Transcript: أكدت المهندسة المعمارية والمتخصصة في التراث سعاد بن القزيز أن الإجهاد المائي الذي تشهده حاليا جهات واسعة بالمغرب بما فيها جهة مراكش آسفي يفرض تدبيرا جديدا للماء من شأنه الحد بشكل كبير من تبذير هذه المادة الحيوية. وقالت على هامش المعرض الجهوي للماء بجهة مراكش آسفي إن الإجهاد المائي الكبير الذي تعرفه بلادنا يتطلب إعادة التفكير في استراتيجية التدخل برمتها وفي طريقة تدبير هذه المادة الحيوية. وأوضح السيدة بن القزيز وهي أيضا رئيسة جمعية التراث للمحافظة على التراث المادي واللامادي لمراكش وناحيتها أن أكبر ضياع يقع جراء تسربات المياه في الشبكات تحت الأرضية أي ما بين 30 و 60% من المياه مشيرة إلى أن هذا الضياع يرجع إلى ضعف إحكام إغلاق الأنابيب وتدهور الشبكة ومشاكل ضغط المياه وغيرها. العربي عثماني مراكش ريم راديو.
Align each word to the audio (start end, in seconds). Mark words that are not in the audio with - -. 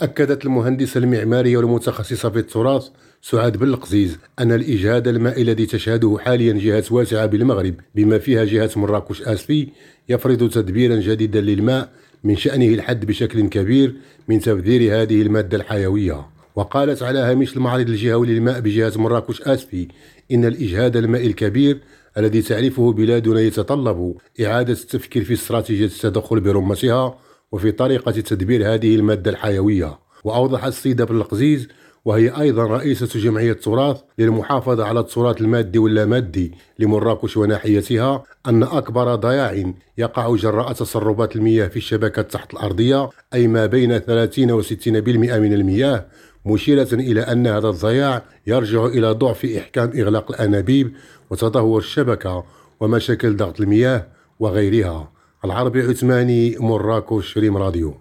أكدت 0.00 0.44
المهندسة 0.44 0.98
المعمارية 0.98 1.56
والمتخصصة 1.56 2.30
في 2.30 2.38
التراث 2.38 2.88
سعاد 3.22 3.56
بن 3.56 3.68
القزيز 3.68 4.18
أن 4.38 4.52
الإجهاد 4.52 5.08
المائي 5.08 5.42
الذي 5.42 5.66
تشهده 5.66 6.16
حاليا 6.20 6.52
جهات 6.52 6.92
واسعة 6.92 7.26
بالمغرب 7.26 7.74
بما 7.94 8.18
فيها 8.18 8.44
جهة 8.44 8.70
مراكش 8.76 9.22
آسفي 9.22 9.68
يفرض 10.08 10.50
تدبيرا 10.50 10.96
جديدا 10.96 11.40
للماء 11.40 11.90
من 12.24 12.36
شأنه 12.36 12.66
الحد 12.66 13.06
بشكل 13.06 13.48
كبير 13.48 13.94
من 14.28 14.40
تبذير 14.40 15.02
هذه 15.02 15.22
المادة 15.22 15.56
الحيوية. 15.56 16.26
وقالت 16.56 17.02
على 17.02 17.18
هامش 17.18 17.56
المعرض 17.56 17.88
الجهوي 17.88 18.26
للماء 18.26 18.60
بجهة 18.60 18.92
مراكش 18.96 19.42
آسفي 19.42 19.88
إن 20.32 20.44
الإجهاد 20.44 20.96
المائي 20.96 21.26
الكبير 21.26 21.80
الذي 22.18 22.42
تعرفه 22.42 22.92
بلادنا 22.92 23.40
يتطلب 23.40 24.16
إعادة 24.40 24.72
التفكير 24.72 25.24
في 25.24 25.32
استراتيجية 25.32 25.86
التدخل 25.86 26.40
برمتها 26.40 27.18
وفي 27.52 27.72
طريقة 27.72 28.12
تدبير 28.12 28.74
هذه 28.74 28.96
المادة 28.96 29.30
الحيوية. 29.30 29.98
وأوضح 30.24 30.64
السيدة 30.64 31.04
بن 31.04 31.16
القزيز 31.16 31.68
وهي 32.04 32.40
أيضا 32.40 32.64
رئيسة 32.64 33.20
جمعية 33.20 33.52
التراث 33.52 34.00
للمحافظة 34.18 34.84
على 34.84 35.00
التراث 35.00 35.40
المادي 35.40 35.78
واللامادي 35.78 36.52
لمراكش 36.78 37.36
وناحيتها 37.36 38.24
أن 38.46 38.62
أكبر 38.62 39.14
ضياع 39.14 39.72
يقع 39.98 40.36
جراء 40.36 40.72
تسربات 40.72 41.36
المياه 41.36 41.68
في 41.68 41.76
الشبكات 41.76 42.32
تحت 42.32 42.54
الأرضية 42.54 43.10
أي 43.34 43.46
ما 43.48 43.66
بين 43.66 43.98
30 43.98 44.50
و 44.50 44.62
60% 44.62 44.68
من 44.86 45.52
المياه 45.52 46.06
مشيرة 46.46 46.88
إلى 46.92 47.20
أن 47.20 47.46
هذا 47.46 47.68
الضياع 47.68 48.22
يرجع 48.46 48.86
إلى 48.86 49.12
ضعف 49.12 49.44
إحكام 49.44 49.90
إغلاق 49.94 50.32
الأنابيب 50.32 50.92
وتدهور 51.30 51.78
الشبكة 51.78 52.44
ومشاكل 52.80 53.36
ضغط 53.36 53.60
المياه 53.60 54.06
وغيرها. 54.40 55.15
العربي 55.46 55.80
عثماني 55.82 56.56
مراكش 56.60 57.38
ريم 57.38 57.56
راديو. 57.56 57.94